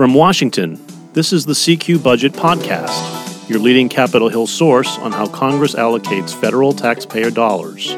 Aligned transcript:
From 0.00 0.14
Washington, 0.14 0.80
this 1.12 1.30
is 1.30 1.44
the 1.44 1.52
CQ 1.52 2.02
Budget 2.02 2.32
Podcast, 2.32 3.50
your 3.50 3.58
leading 3.58 3.86
Capitol 3.86 4.30
Hill 4.30 4.46
source 4.46 4.96
on 5.00 5.12
how 5.12 5.26
Congress 5.26 5.74
allocates 5.74 6.34
federal 6.34 6.72
taxpayer 6.72 7.30
dollars. 7.30 7.90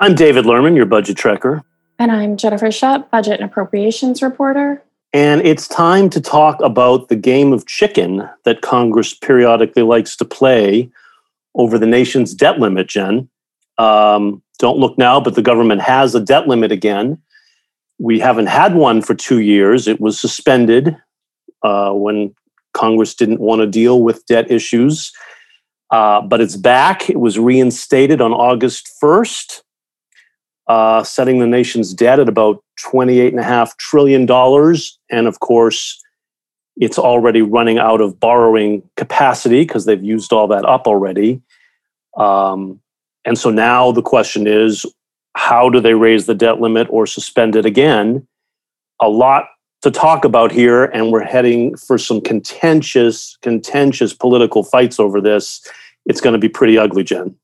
I'm 0.00 0.14
David 0.14 0.46
Lerman, 0.46 0.74
your 0.74 0.86
budget 0.86 1.18
trekker. 1.18 1.62
And 1.98 2.10
I'm 2.10 2.38
Jennifer 2.38 2.72
Shutt, 2.72 3.10
budget 3.10 3.38
and 3.38 3.50
appropriations 3.50 4.22
reporter. 4.22 4.82
And 5.12 5.42
it's 5.42 5.68
time 5.68 6.08
to 6.08 6.18
talk 6.18 6.58
about 6.62 7.10
the 7.10 7.16
game 7.16 7.52
of 7.52 7.66
chicken 7.66 8.26
that 8.46 8.62
Congress 8.62 9.12
periodically 9.12 9.82
likes 9.82 10.16
to 10.16 10.24
play 10.24 10.90
over 11.54 11.78
the 11.78 11.84
nation's 11.84 12.32
debt 12.32 12.60
limit, 12.60 12.88
Jen. 12.88 13.28
Um, 13.76 14.42
don't 14.58 14.78
look 14.78 14.96
now, 14.96 15.20
but 15.20 15.34
the 15.34 15.42
government 15.42 15.82
has 15.82 16.14
a 16.14 16.20
debt 16.20 16.48
limit 16.48 16.72
again. 16.72 17.18
We 18.02 18.18
haven't 18.18 18.46
had 18.46 18.74
one 18.74 19.00
for 19.00 19.14
two 19.14 19.38
years. 19.38 19.86
It 19.86 20.00
was 20.00 20.18
suspended 20.18 20.96
uh, 21.62 21.92
when 21.92 22.34
Congress 22.74 23.14
didn't 23.14 23.38
want 23.38 23.60
to 23.60 23.66
deal 23.66 24.02
with 24.02 24.26
debt 24.26 24.50
issues. 24.50 25.12
Uh, 25.92 26.20
but 26.22 26.40
it's 26.40 26.56
back. 26.56 27.08
It 27.08 27.20
was 27.20 27.38
reinstated 27.38 28.20
on 28.20 28.32
August 28.32 28.90
1st 29.00 29.62
uh, 30.66 31.02
setting 31.04 31.38
the 31.38 31.46
nation's 31.46 31.92
debt 31.94 32.18
at 32.18 32.28
about 32.28 32.64
$28.5 32.92 33.76
trillion. 33.78 34.22
And 35.10 35.26
of 35.26 35.38
course, 35.40 36.00
it's 36.76 36.98
already 36.98 37.42
running 37.42 37.78
out 37.78 38.00
of 38.00 38.18
borrowing 38.18 38.82
capacity 38.96 39.62
because 39.62 39.84
they've 39.84 40.02
used 40.02 40.32
all 40.32 40.48
that 40.48 40.64
up 40.64 40.86
already. 40.86 41.40
Um, 42.16 42.80
and 43.24 43.38
so 43.38 43.50
now 43.50 43.92
the 43.92 44.02
question 44.02 44.46
is 44.46 44.86
how 45.34 45.68
do 45.68 45.80
they 45.80 45.94
raise 45.94 46.26
the 46.26 46.34
debt 46.34 46.60
limit 46.60 46.86
or 46.90 47.06
suspend 47.06 47.56
it 47.56 47.66
again? 47.66 48.26
A 49.00 49.08
lot 49.08 49.46
to 49.82 49.90
talk 49.90 50.24
about 50.24 50.52
here, 50.52 50.84
and 50.84 51.10
we're 51.10 51.24
heading 51.24 51.76
for 51.76 51.98
some 51.98 52.20
contentious, 52.20 53.36
contentious 53.42 54.14
political 54.14 54.62
fights 54.62 55.00
over 55.00 55.20
this. 55.20 55.66
It's 56.06 56.20
going 56.20 56.34
to 56.34 56.38
be 56.38 56.48
pretty 56.48 56.78
ugly, 56.78 57.04
Jen. 57.04 57.34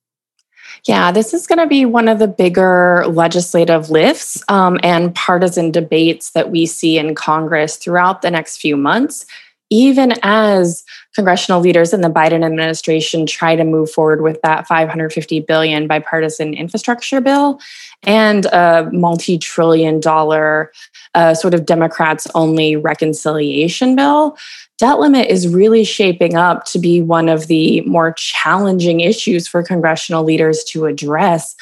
Yeah, 0.84 1.10
this 1.10 1.34
is 1.34 1.46
going 1.46 1.58
to 1.58 1.66
be 1.66 1.84
one 1.84 2.08
of 2.08 2.20
the 2.20 2.28
bigger 2.28 3.04
legislative 3.08 3.90
lifts 3.90 4.42
um, 4.48 4.78
and 4.82 5.14
partisan 5.14 5.72
debates 5.72 6.30
that 6.30 6.50
we 6.50 6.66
see 6.66 6.98
in 6.98 7.16
Congress 7.16 7.76
throughout 7.76 8.22
the 8.22 8.30
next 8.30 8.58
few 8.58 8.76
months, 8.76 9.26
even 9.70 10.14
as 10.22 10.84
congressional 11.14 11.60
leaders 11.60 11.92
in 11.92 12.00
the 12.00 12.10
Biden 12.10 12.44
administration 12.44 13.26
try 13.26 13.56
to 13.56 13.64
move 13.64 13.90
forward 13.90 14.22
with 14.22 14.40
that 14.42 14.66
550 14.66 15.40
billion 15.40 15.86
bipartisan 15.86 16.54
infrastructure 16.54 17.20
bill 17.20 17.60
and 18.04 18.46
a 18.46 18.88
multi-trillion 18.92 20.00
dollar 20.00 20.72
uh, 21.14 21.34
sort 21.34 21.54
of 21.54 21.66
Democrats 21.66 22.26
only 22.34 22.76
reconciliation 22.76 23.96
bill 23.96 24.36
debt 24.78 25.00
limit 25.00 25.28
is 25.28 25.48
really 25.48 25.84
shaping 25.84 26.36
up 26.36 26.64
to 26.64 26.78
be 26.78 27.02
one 27.02 27.28
of 27.28 27.48
the 27.48 27.80
more 27.82 28.12
challenging 28.12 29.00
issues 29.00 29.46
for 29.46 29.62
congressional 29.62 30.24
leaders 30.24 30.64
to 30.64 30.86
address. 30.86 31.54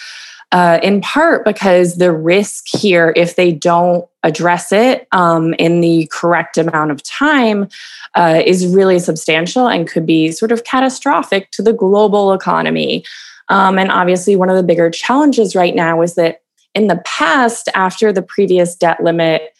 Uh, 0.53 0.79
in 0.81 1.01
part 1.01 1.45
because 1.45 1.97
the 1.97 2.13
risk 2.13 2.67
here, 2.69 3.13
if 3.17 3.35
they 3.35 3.51
don't 3.51 4.07
address 4.23 4.71
it 4.71 5.09
um, 5.11 5.55
in 5.55 5.81
the 5.81 6.09
correct 6.13 6.57
amount 6.57 6.93
of 6.93 7.03
time, 7.03 7.69
uh, 8.15 8.41
is 8.47 8.67
really 8.67 8.99
substantial 9.01 9.67
and 9.67 9.89
could 9.89 10.07
be 10.07 10.31
sort 10.31 10.53
of 10.53 10.63
catastrophic 10.63 11.51
to 11.51 11.63
the 11.63 11.73
global 11.73 12.33
economy. 12.33 13.05
Um, 13.49 13.77
and 13.79 13.91
obviously, 13.91 14.37
one 14.37 14.49
of 14.49 14.57
the 14.57 14.63
bigger 14.63 14.89
challenges 14.89 15.57
right 15.57 15.75
now 15.75 16.01
is 16.01 16.15
that 16.15 16.43
in 16.75 16.87
the 16.87 17.03
past, 17.05 17.69
after 17.75 18.13
the 18.13 18.23
previous 18.23 18.77
debt 18.77 19.03
limit 19.03 19.53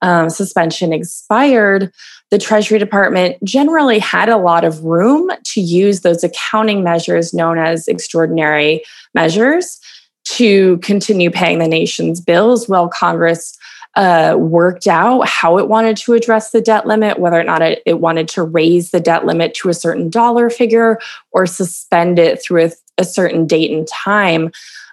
um, 0.00 0.28
suspension 0.28 0.92
expired, 0.92 1.92
the 2.30 2.38
Treasury 2.38 2.78
Department 2.78 3.36
generally 3.44 3.98
had 3.98 4.28
a 4.28 4.38
lot 4.38 4.64
of 4.64 4.82
room 4.82 5.30
to 5.44 5.60
use 5.60 6.00
those 6.00 6.24
accounting 6.24 6.82
measures 6.82 7.32
known 7.32 7.58
as 7.58 7.86
extraordinary 7.86 8.82
measures 9.14 9.78
to 10.24 10.78
continue 10.78 11.30
paying 11.30 11.58
the 11.58 11.68
nation's 11.68 12.20
bills 12.20 12.68
while 12.68 12.88
Congress 12.88 13.56
uh, 13.94 14.36
worked 14.38 14.86
out 14.86 15.28
how 15.28 15.58
it 15.58 15.68
wanted 15.68 15.96
to 15.98 16.14
address 16.14 16.50
the 16.50 16.62
debt 16.62 16.86
limit, 16.86 17.18
whether 17.18 17.38
or 17.38 17.44
not 17.44 17.60
it, 17.60 17.82
it, 17.84 18.00
wanted 18.00 18.26
to 18.26 18.42
raise 18.42 18.90
the 18.90 19.00
debt 19.00 19.26
limit 19.26 19.52
to 19.52 19.68
a 19.68 19.74
certain 19.74 20.08
dollar 20.08 20.48
figure 20.48 20.98
or 21.32 21.44
suspend 21.44 22.18
it 22.18 22.42
through 22.42 22.64
a, 22.64 22.70
a 22.96 23.04
certain 23.04 23.46
date 23.46 23.70
and 23.70 23.86
time. 23.86 24.50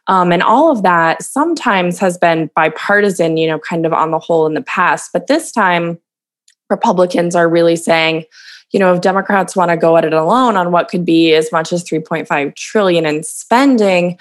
Um, 0.08 0.32
and 0.32 0.44
all 0.44 0.72
of 0.72 0.84
that 0.84 1.24
sometimes 1.24 2.00
has 2.00 2.18
been 2.18 2.50
bipartisan, 2.56 3.38
you 3.38 3.48
know, 3.48 3.60
kind 3.60 3.86
of 3.86 3.94
on 3.94 4.12
the 4.12 4.20
whole 4.20 4.46
in 4.46 4.54
the 4.54 4.62
past. 4.62 5.12
But 5.14 5.28
this 5.28 5.52
time, 5.52 5.98
Republicans 6.70 7.36
are 7.36 7.48
really 7.48 7.76
saying, 7.76 8.26
you 8.72 8.80
know, 8.80 8.94
if 8.94 9.02
Democrats 9.02 9.56
want 9.56 9.72
to 9.72 9.78
go 9.78 9.98
at 9.98 10.06
it 10.06 10.14
alone 10.14 10.56
on 10.58 10.72
what 10.72 10.90
could 10.90 11.06
be 11.06 11.34
as 11.34 11.52
much 11.52 11.72
as 11.72 11.84
3.5 11.84 12.56
trillion 12.56 13.06
in 13.06 13.24
spending, 13.24 14.18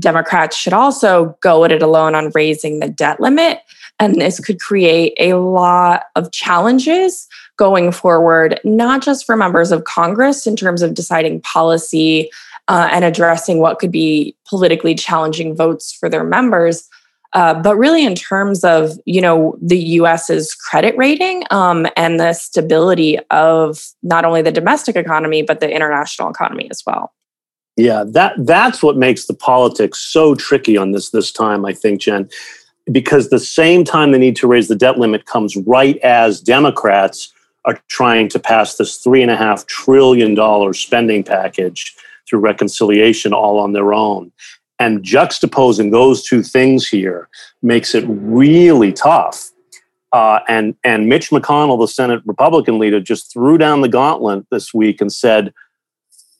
Democrats 0.00 0.56
should 0.56 0.72
also 0.72 1.36
go 1.40 1.64
at 1.64 1.72
it 1.72 1.82
alone 1.82 2.14
on 2.14 2.30
raising 2.34 2.80
the 2.80 2.88
debt 2.88 3.20
limit. 3.20 3.60
And 3.98 4.20
this 4.20 4.40
could 4.40 4.58
create 4.58 5.12
a 5.20 5.34
lot 5.34 6.04
of 6.16 6.32
challenges 6.32 7.28
going 7.56 7.92
forward, 7.92 8.58
not 8.64 9.02
just 9.02 9.26
for 9.26 9.36
members 9.36 9.70
of 9.70 9.84
Congress 9.84 10.46
in 10.46 10.56
terms 10.56 10.80
of 10.80 10.94
deciding 10.94 11.42
policy 11.42 12.30
uh, 12.68 12.88
and 12.90 13.04
addressing 13.04 13.60
what 13.60 13.78
could 13.78 13.92
be 13.92 14.34
politically 14.48 14.94
challenging 14.94 15.54
votes 15.54 15.92
for 15.92 16.08
their 16.08 16.24
members, 16.24 16.88
uh, 17.32 17.54
but 17.54 17.76
really 17.76 18.04
in 18.04 18.14
terms 18.14 18.64
of 18.64 18.98
you 19.06 19.20
know 19.20 19.56
the 19.62 20.00
us's 20.00 20.54
credit 20.54 20.96
rating 20.96 21.44
um, 21.50 21.86
and 21.96 22.18
the 22.18 22.32
stability 22.32 23.18
of 23.30 23.80
not 24.02 24.24
only 24.24 24.42
the 24.42 24.52
domestic 24.52 24.96
economy 24.96 25.42
but 25.42 25.60
the 25.60 25.70
international 25.70 26.30
economy 26.30 26.68
as 26.70 26.82
well 26.86 27.12
yeah 27.80 28.04
that 28.06 28.34
that's 28.38 28.82
what 28.82 28.96
makes 28.96 29.26
the 29.26 29.34
politics 29.34 29.98
so 29.98 30.34
tricky 30.34 30.76
on 30.76 30.92
this 30.92 31.10
this 31.10 31.32
time 31.32 31.64
i 31.64 31.72
think 31.72 32.00
jen 32.00 32.28
because 32.90 33.28
the 33.28 33.38
same 33.38 33.84
time 33.84 34.10
the 34.10 34.18
need 34.18 34.36
to 34.36 34.46
raise 34.46 34.68
the 34.68 34.74
debt 34.74 34.98
limit 34.98 35.26
comes 35.26 35.56
right 35.56 35.98
as 35.98 36.40
democrats 36.40 37.32
are 37.66 37.80
trying 37.88 38.28
to 38.28 38.38
pass 38.38 38.76
this 38.76 38.96
three 38.96 39.22
and 39.22 39.30
a 39.30 39.36
half 39.36 39.66
trillion 39.66 40.34
dollar 40.34 40.72
spending 40.72 41.22
package 41.22 41.94
through 42.28 42.38
reconciliation 42.38 43.32
all 43.32 43.58
on 43.58 43.72
their 43.72 43.92
own 43.92 44.32
and 44.80 45.04
juxtaposing 45.04 45.92
those 45.92 46.24
two 46.24 46.42
things 46.42 46.88
here 46.88 47.28
makes 47.62 47.94
it 47.94 48.02
really 48.08 48.92
tough. 48.92 49.50
Uh, 50.12 50.40
and 50.48 50.74
and 50.82 51.08
Mitch 51.08 51.30
McConnell, 51.30 51.78
the 51.78 51.86
Senate 51.86 52.22
Republican 52.24 52.80
leader, 52.80 52.98
just 52.98 53.32
threw 53.32 53.58
down 53.58 53.82
the 53.82 53.88
gauntlet 53.88 54.44
this 54.50 54.74
week 54.74 55.00
and 55.00 55.12
said, 55.12 55.52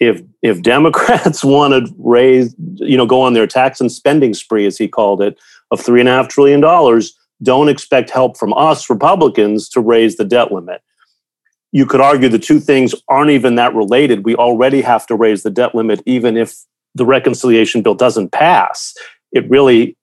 if 0.00 0.22
if 0.42 0.62
Democrats 0.62 1.44
want 1.44 1.72
to 1.74 1.94
raise, 1.98 2.54
you 2.76 2.96
know, 2.96 3.06
go 3.06 3.20
on 3.20 3.34
their 3.34 3.46
tax 3.46 3.80
and 3.80 3.92
spending 3.92 4.34
spree, 4.34 4.66
as 4.66 4.78
he 4.78 4.88
called 4.88 5.22
it, 5.22 5.38
of 5.70 5.80
three 5.80 6.00
and 6.00 6.08
a 6.08 6.12
half 6.12 6.28
trillion 6.28 6.60
dollars, 6.60 7.16
don't 7.42 7.68
expect 7.68 8.10
help 8.10 8.36
from 8.36 8.52
us 8.54 8.90
Republicans 8.90 9.68
to 9.68 9.80
raise 9.80 10.16
the 10.16 10.24
debt 10.24 10.50
limit. 10.50 10.82
You 11.72 11.86
could 11.86 12.00
argue 12.00 12.28
the 12.28 12.38
two 12.38 12.58
things 12.58 12.94
aren't 13.08 13.30
even 13.30 13.54
that 13.54 13.74
related. 13.74 14.24
We 14.24 14.34
already 14.34 14.80
have 14.80 15.06
to 15.06 15.14
raise 15.14 15.44
the 15.44 15.50
debt 15.50 15.74
limit, 15.74 16.02
even 16.04 16.36
if 16.36 16.56
the 16.96 17.06
reconciliation 17.06 17.82
bill 17.82 17.94
doesn't 17.94 18.32
pass, 18.32 18.94
it 19.32 19.48
really 19.48 19.96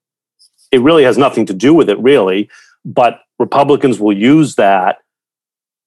it 0.70 0.80
really 0.80 1.04
has 1.04 1.16
nothing 1.18 1.46
to 1.46 1.54
do 1.54 1.74
with 1.74 1.88
it 1.88 1.98
really, 1.98 2.48
but 2.84 3.20
Republicans 3.38 3.98
will 3.98 4.16
use 4.16 4.54
that 4.56 4.98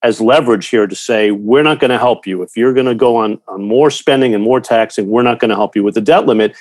as 0.04 0.20
leverage 0.20 0.68
here 0.68 0.88
to 0.88 0.96
say 0.96 1.32
we're 1.32 1.64
not 1.64 1.80
going 1.80 1.92
to 1.92 1.98
help 1.98 2.26
you 2.26 2.42
if 2.42 2.58
you're 2.58 2.74
going 2.74 2.88
to 2.88 2.96
go 2.96 3.18
on 3.18 3.40
on 3.48 3.64
more 3.64 3.92
spending 3.92 4.34
and 4.34 4.44
more 4.44 4.60
taxing, 4.60 5.08
we're 5.08 5.22
not 5.22 5.40
going 5.40 5.50
to 5.50 5.56
help 5.56 5.76
you 5.76 5.84
with 5.84 5.96
the 5.96 6.02
debt 6.02 6.26
limit. 6.26 6.56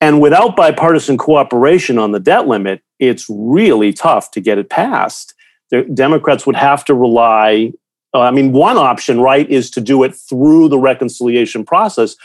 And 0.00 0.20
without 0.20 0.56
bipartisan 0.56 1.16
cooperation 1.16 1.98
on 1.98 2.12
the 2.12 2.20
debt 2.20 2.46
limit, 2.46 2.82
it's 2.98 3.26
really 3.30 3.92
tough 3.92 4.30
to 4.32 4.40
get 4.40 4.58
it 4.58 4.68
passed. 4.68 5.34
The 5.70 5.82
Democrats 5.82 6.46
would 6.46 6.56
have 6.56 6.84
to 6.84 6.94
rely 6.94 7.72
uh, 8.16 8.20
I 8.20 8.30
mean, 8.30 8.52
one 8.52 8.78
option, 8.78 9.20
right, 9.20 9.48
is 9.50 9.70
to 9.72 9.80
do 9.80 10.02
it 10.02 10.14
through 10.14 10.70
the 10.70 10.78
reconciliation 10.78 11.66
process, 11.66 12.16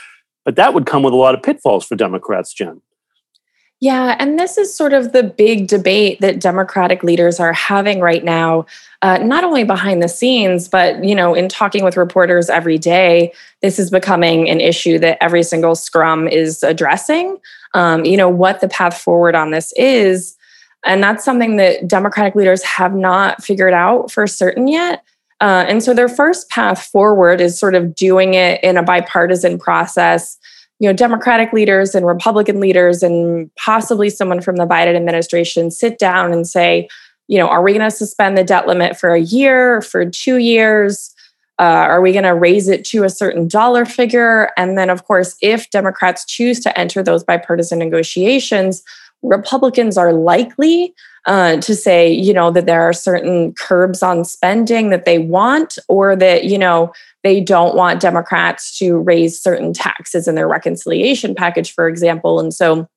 but 0.45 0.55
that 0.55 0.73
would 0.73 0.85
come 0.85 1.03
with 1.03 1.13
a 1.13 1.17
lot 1.17 1.35
of 1.35 1.43
pitfalls 1.43 1.85
for 1.85 1.95
Democrats, 1.95 2.53
Jen. 2.53 2.81
Yeah, 3.81 4.15
and 4.19 4.37
this 4.37 4.59
is 4.59 4.73
sort 4.73 4.93
of 4.93 5.11
the 5.11 5.23
big 5.23 5.65
debate 5.65 6.21
that 6.21 6.39
Democratic 6.39 7.03
leaders 7.03 7.39
are 7.39 7.51
having 7.51 7.99
right 7.99 8.23
now, 8.23 8.67
uh, 9.01 9.17
not 9.17 9.43
only 9.43 9.63
behind 9.63 10.03
the 10.03 10.07
scenes, 10.07 10.67
but 10.69 11.03
you 11.03 11.15
know, 11.15 11.33
in 11.33 11.49
talking 11.49 11.83
with 11.83 11.97
reporters 11.97 12.47
every 12.47 12.77
day. 12.77 13.33
This 13.63 13.79
is 13.79 13.89
becoming 13.89 14.47
an 14.51 14.61
issue 14.61 14.99
that 14.99 15.17
every 15.19 15.41
single 15.41 15.73
scrum 15.73 16.27
is 16.27 16.61
addressing. 16.61 17.37
Um, 17.73 18.05
you 18.05 18.17
know 18.17 18.29
what 18.29 18.61
the 18.61 18.67
path 18.67 18.99
forward 18.99 19.33
on 19.33 19.49
this 19.49 19.73
is, 19.75 20.37
and 20.85 21.01
that's 21.03 21.25
something 21.25 21.55
that 21.55 21.87
Democratic 21.87 22.35
leaders 22.35 22.61
have 22.61 22.93
not 22.93 23.43
figured 23.43 23.73
out 23.73 24.11
for 24.11 24.27
certain 24.27 24.67
yet. 24.67 25.03
Uh, 25.39 25.65
and 25.67 25.81
so 25.81 25.95
their 25.95 26.07
first 26.09 26.49
path 26.51 26.85
forward 26.85 27.41
is 27.41 27.57
sort 27.57 27.73
of 27.73 27.95
doing 27.95 28.35
it 28.35 28.63
in 28.63 28.77
a 28.77 28.83
bipartisan 28.83 29.57
process. 29.57 30.37
You 30.81 30.89
know, 30.89 30.93
Democratic 30.93 31.53
leaders 31.53 31.93
and 31.93 32.07
Republican 32.07 32.59
leaders, 32.59 33.03
and 33.03 33.53
possibly 33.55 34.09
someone 34.09 34.41
from 34.41 34.55
the 34.55 34.65
Biden 34.65 34.95
administration 34.95 35.69
sit 35.69 35.99
down 35.99 36.33
and 36.33 36.47
say, 36.47 36.89
you 37.27 37.37
know, 37.37 37.47
are 37.47 37.61
we 37.61 37.71
going 37.71 37.87
to 37.87 37.95
suspend 37.95 38.35
the 38.35 38.43
debt 38.43 38.65
limit 38.65 38.97
for 38.97 39.11
a 39.11 39.21
year, 39.21 39.81
for 39.81 40.09
two 40.09 40.37
years? 40.37 41.13
Uh, 41.59 41.85
are 41.85 42.01
we 42.01 42.11
going 42.11 42.23
to 42.23 42.33
raise 42.33 42.67
it 42.67 42.83
to 42.85 43.03
a 43.03 43.09
certain 43.09 43.47
dollar 43.47 43.85
figure? 43.85 44.49
And 44.57 44.75
then, 44.75 44.89
of 44.89 45.05
course, 45.05 45.37
if 45.39 45.69
Democrats 45.69 46.25
choose 46.25 46.59
to 46.61 46.75
enter 46.77 47.03
those 47.03 47.23
bipartisan 47.23 47.77
negotiations, 47.77 48.81
Republicans 49.21 49.97
are 49.99 50.13
likely 50.13 50.95
uh, 51.25 51.57
to 51.57 51.75
say, 51.75 52.11
you 52.11 52.33
know, 52.33 52.49
that 52.51 52.65
there 52.65 52.81
are 52.81 52.93
certain 52.93 53.53
curbs 53.53 54.01
on 54.01 54.25
spending 54.25 54.89
that 54.89 55.05
they 55.05 55.19
want, 55.19 55.77
or 55.87 56.15
that, 56.15 56.45
you 56.45 56.57
know, 56.57 56.91
they 57.23 57.39
don't 57.39 57.75
want 57.75 58.01
Democrats 58.01 58.77
to 58.79 58.97
raise 58.97 59.39
certain 59.39 59.73
taxes 59.73 60.27
in 60.27 60.35
their 60.35 60.47
reconciliation 60.47 61.35
package, 61.35 61.71
for 61.73 61.87
example. 61.87 62.39
And 62.39 62.51
so 62.53 62.87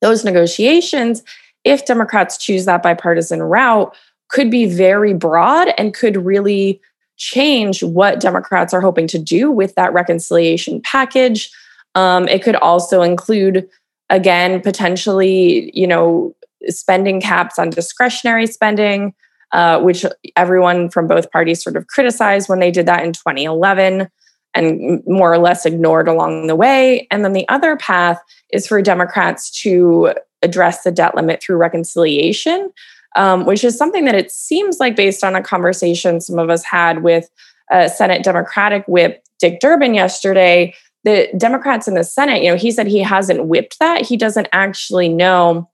those 0.00 0.24
negotiations, 0.24 1.22
if 1.64 1.84
Democrats 1.84 2.38
choose 2.38 2.64
that 2.64 2.82
bipartisan 2.82 3.42
route, 3.42 3.94
could 4.30 4.50
be 4.50 4.64
very 4.64 5.12
broad 5.12 5.74
and 5.76 5.92
could 5.92 6.24
really 6.24 6.80
change 7.18 7.82
what 7.82 8.20
Democrats 8.20 8.72
are 8.72 8.80
hoping 8.80 9.06
to 9.08 9.18
do 9.18 9.50
with 9.50 9.74
that 9.74 9.92
reconciliation 9.92 10.80
package. 10.80 11.50
Um, 11.94 12.26
it 12.28 12.42
could 12.42 12.56
also 12.56 13.02
include, 13.02 13.68
again, 14.08 14.62
potentially, 14.62 15.70
you 15.78 15.86
know, 15.86 16.34
spending 16.68 17.20
caps 17.20 17.58
on 17.58 17.70
discretionary 17.70 18.46
spending, 18.46 19.14
uh, 19.52 19.80
which 19.80 20.04
everyone 20.36 20.88
from 20.88 21.06
both 21.06 21.30
parties 21.30 21.62
sort 21.62 21.76
of 21.76 21.86
criticized 21.88 22.48
when 22.48 22.60
they 22.60 22.70
did 22.70 22.86
that 22.86 23.04
in 23.04 23.12
2011 23.12 24.08
and 24.54 25.02
more 25.06 25.32
or 25.32 25.38
less 25.38 25.64
ignored 25.64 26.08
along 26.08 26.46
the 26.46 26.56
way. 26.56 27.06
And 27.10 27.24
then 27.24 27.32
the 27.32 27.48
other 27.48 27.76
path 27.76 28.20
is 28.52 28.66
for 28.66 28.82
Democrats 28.82 29.50
to 29.62 30.14
address 30.42 30.82
the 30.82 30.90
debt 30.90 31.14
limit 31.14 31.42
through 31.42 31.56
reconciliation, 31.56 32.70
um, 33.16 33.44
which 33.46 33.62
is 33.62 33.76
something 33.76 34.04
that 34.06 34.14
it 34.14 34.30
seems 34.30 34.80
like, 34.80 34.96
based 34.96 35.22
on 35.22 35.36
a 35.36 35.42
conversation 35.42 36.20
some 36.20 36.38
of 36.38 36.50
us 36.50 36.64
had 36.64 37.02
with 37.02 37.28
uh, 37.70 37.88
Senate 37.88 38.24
Democratic 38.24 38.84
Whip 38.88 39.22
Dick 39.38 39.60
Durbin 39.60 39.94
yesterday, 39.94 40.74
the 41.04 41.28
Democrats 41.36 41.88
in 41.88 41.94
the 41.94 42.04
Senate, 42.04 42.42
you 42.42 42.50
know, 42.50 42.56
he 42.56 42.70
said 42.70 42.86
he 42.86 43.00
hasn't 43.00 43.46
whipped 43.46 43.78
that. 43.78 44.04
He 44.04 44.16
doesn't 44.16 44.48
actually 44.52 45.08
know 45.08 45.69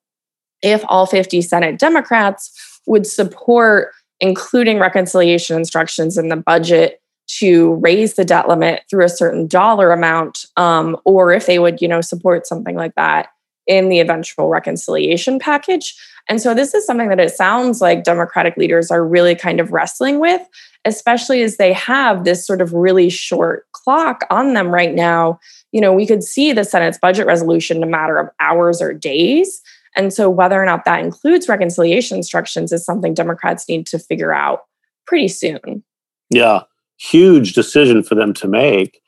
if 0.62 0.84
all 0.88 1.06
50 1.06 1.42
Senate 1.42 1.78
Democrats 1.78 2.80
would 2.86 3.06
support 3.06 3.92
including 4.20 4.78
reconciliation 4.78 5.56
instructions 5.56 6.16
in 6.16 6.28
the 6.28 6.36
budget 6.36 7.00
to 7.28 7.74
raise 7.74 8.14
the 8.14 8.24
debt 8.24 8.48
limit 8.48 8.82
through 8.88 9.04
a 9.04 9.08
certain 9.08 9.46
dollar 9.46 9.92
amount 9.92 10.46
um, 10.56 10.96
or 11.04 11.32
if 11.32 11.46
they 11.46 11.58
would 11.58 11.80
you 11.80 11.88
know 11.88 12.00
support 12.00 12.46
something 12.46 12.76
like 12.76 12.94
that 12.94 13.28
in 13.66 13.88
the 13.88 13.98
eventual 13.98 14.48
reconciliation 14.48 15.40
package. 15.40 15.94
And 16.28 16.40
so 16.40 16.54
this 16.54 16.72
is 16.72 16.86
something 16.86 17.08
that 17.08 17.18
it 17.18 17.32
sounds 17.32 17.80
like 17.80 18.04
democratic 18.04 18.56
leaders 18.56 18.92
are 18.92 19.04
really 19.04 19.34
kind 19.34 19.60
of 19.60 19.72
wrestling 19.72 20.20
with 20.20 20.40
especially 20.84 21.42
as 21.42 21.56
they 21.56 21.72
have 21.72 22.22
this 22.22 22.46
sort 22.46 22.60
of 22.60 22.72
really 22.72 23.10
short 23.10 23.66
clock 23.72 24.24
on 24.30 24.54
them 24.54 24.68
right 24.68 24.94
now. 24.94 25.38
You 25.72 25.80
know 25.80 25.92
we 25.92 26.06
could 26.06 26.22
see 26.22 26.52
the 26.52 26.64
senate's 26.64 26.98
budget 26.98 27.26
resolution 27.26 27.78
in 27.78 27.82
a 27.82 27.86
matter 27.86 28.18
of 28.18 28.28
hours 28.40 28.80
or 28.80 28.94
days 28.94 29.60
and 29.96 30.12
so 30.12 30.28
whether 30.30 30.60
or 30.60 30.66
not 30.66 30.84
that 30.84 31.02
includes 31.02 31.48
reconciliation 31.48 32.16
instructions 32.16 32.72
is 32.72 32.84
something 32.84 33.14
democrats 33.14 33.68
need 33.68 33.86
to 33.86 33.98
figure 33.98 34.32
out 34.32 34.60
pretty 35.06 35.28
soon 35.28 35.82
yeah 36.30 36.62
huge 36.98 37.52
decision 37.52 38.02
for 38.02 38.14
them 38.14 38.32
to 38.34 38.48
make. 38.48 39.00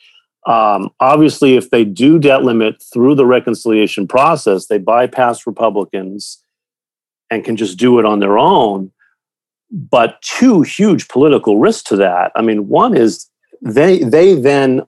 Um, 0.47 0.91
obviously, 1.01 1.57
if 1.57 1.71
they 1.71 1.85
do 1.85 2.19
debt 2.19 2.43
limit 2.43 2.83
through 2.93 3.15
the 3.15 3.27
reconciliation 3.27 4.07
process, 4.07 4.67
they 4.67 4.79
bypass 4.79 5.47
Republicans 5.47 6.43
and 7.31 7.45
can 7.45 7.57
just 7.57 7.79
do 7.79 7.99
it 7.99 8.07
on 8.07 8.21
their 8.21 8.39
own. 8.39 8.91
But 9.71 10.21
two 10.23 10.63
huge 10.63 11.09
political 11.09 11.59
risks 11.59 11.83
to 11.91 11.97
that. 11.97 12.33
I 12.35 12.43
mean, 12.43 12.69
one 12.69 12.97
is 12.97 13.29
they 13.61 13.99
they 13.99 14.35
then 14.35 14.83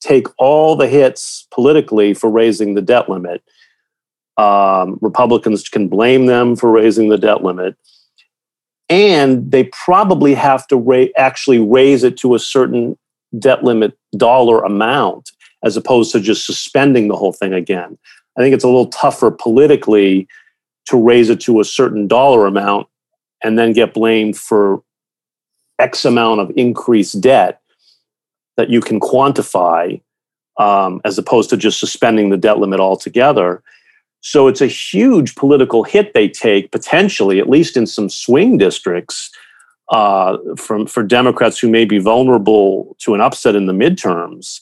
take 0.00 0.26
all 0.38 0.76
the 0.76 0.88
hits 0.88 1.46
politically 1.50 2.12
for 2.12 2.30
raising 2.30 2.74
the 2.74 2.82
debt 2.82 3.08
limit. 3.08 3.42
Um, 4.38 4.98
Republicans 5.00 5.68
can 5.68 5.88
blame 5.88 6.26
them 6.26 6.56
for 6.56 6.70
raising 6.70 7.08
the 7.08 7.18
debt 7.18 7.42
limit 7.42 7.76
and 8.88 9.50
they 9.50 9.64
probably 9.64 10.34
have 10.34 10.66
to 10.68 10.76
ra- 10.76 11.06
actually 11.16 11.58
raise 11.58 12.04
it 12.04 12.16
to 12.18 12.34
a 12.34 12.38
certain 12.38 12.96
debt 13.38 13.64
limit 13.64 13.96
dollar 14.16 14.62
amount 14.62 15.30
as 15.64 15.76
opposed 15.76 16.12
to 16.12 16.20
just 16.20 16.46
suspending 16.46 17.08
the 17.08 17.16
whole 17.16 17.32
thing 17.32 17.52
again. 17.52 17.98
I 18.38 18.42
think 18.42 18.54
it's 18.54 18.64
a 18.64 18.68
little 18.68 18.88
tougher 18.88 19.30
politically 19.30 20.28
to 20.86 20.96
raise 20.96 21.30
it 21.30 21.40
to 21.40 21.58
a 21.60 21.64
certain 21.64 22.06
dollar 22.06 22.46
amount 22.46 22.86
and 23.42 23.58
then 23.58 23.72
get 23.72 23.94
blamed 23.94 24.36
for 24.36 24.82
X 25.78 26.04
amount 26.04 26.40
of 26.40 26.52
increased 26.56 27.20
debt 27.20 27.60
that 28.56 28.70
you 28.70 28.80
can 28.80 29.00
quantify 29.00 30.00
um, 30.58 31.00
as 31.04 31.18
opposed 31.18 31.50
to 31.50 31.56
just 31.56 31.80
suspending 31.80 32.30
the 32.30 32.36
debt 32.36 32.58
limit 32.58 32.80
altogether. 32.80 33.62
So 34.20 34.48
it's 34.48 34.60
a 34.60 34.66
huge 34.66 35.34
political 35.34 35.84
hit 35.84 36.14
they 36.14 36.28
take 36.28 36.72
potentially, 36.72 37.38
at 37.38 37.48
least 37.48 37.76
in 37.76 37.86
some 37.86 38.08
swing 38.08 38.58
districts, 38.58 39.30
uh, 39.90 40.36
from 40.56 40.86
for 40.86 41.02
Democrats 41.02 41.58
who 41.58 41.68
may 41.68 41.84
be 41.84 41.98
vulnerable 41.98 42.96
to 43.00 43.14
an 43.14 43.20
upset 43.20 43.54
in 43.54 43.66
the 43.66 43.72
midterms. 43.72 44.60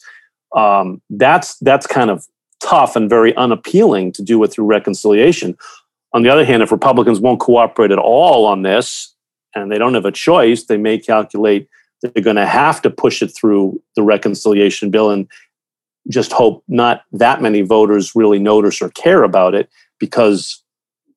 Um, 0.54 1.00
that's 1.10 1.56
that's 1.58 1.86
kind 1.86 2.10
of 2.10 2.26
tough 2.62 2.96
and 2.96 3.08
very 3.08 3.34
unappealing 3.36 4.12
to 4.12 4.22
do 4.22 4.42
it 4.44 4.48
through 4.48 4.66
reconciliation. 4.66 5.56
On 6.12 6.22
the 6.22 6.30
other 6.30 6.44
hand, 6.44 6.62
if 6.62 6.70
Republicans 6.70 7.20
won't 7.20 7.40
cooperate 7.40 7.90
at 7.90 7.98
all 7.98 8.46
on 8.46 8.62
this, 8.62 9.14
and 9.54 9.70
they 9.70 9.78
don't 9.78 9.94
have 9.94 10.04
a 10.04 10.12
choice, 10.12 10.64
they 10.64 10.76
may 10.76 10.98
calculate 10.98 11.68
that 12.02 12.14
they're 12.14 12.22
going 12.22 12.36
to 12.36 12.46
have 12.46 12.82
to 12.82 12.90
push 12.90 13.22
it 13.22 13.28
through 13.28 13.80
the 13.96 14.02
reconciliation 14.02 14.90
bill 14.90 15.10
and 15.10 15.26
just 16.08 16.32
hope 16.32 16.62
not 16.68 17.02
that 17.12 17.40
many 17.40 17.62
voters 17.62 18.14
really 18.14 18.38
notice 18.38 18.82
or 18.82 18.90
care 18.90 19.22
about 19.22 19.54
it 19.54 19.70
because 19.98 20.62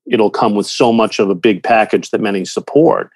it'll 0.09 0.29
come 0.29 0.55
with 0.55 0.67
so 0.67 0.93
much 0.93 1.19
of 1.19 1.29
a 1.29 1.35
big 1.35 1.63
package 1.63 2.09
that 2.11 2.21
many 2.21 2.45
support. 2.45 3.11